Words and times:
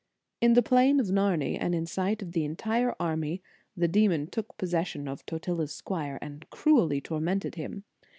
In 0.41 0.53
the 0.53 0.63
plain 0.63 0.99
of 0.99 1.05
Narni, 1.11 1.59
and 1.59 1.75
in 1.75 1.85
sight 1.85 2.23
of 2.23 2.31
the 2.31 2.43
entire 2.43 2.95
army, 2.99 3.43
the 3.77 3.87
demon 3.87 4.25
took 4.25 4.57
possession 4.57 5.07
of 5.07 5.23
Totila 5.27 5.65
s 5.65 5.73
squire, 5.73 6.17
and 6.23 6.49
cruelly 6.49 6.99
tormented 7.01 7.53
him. 7.53 7.83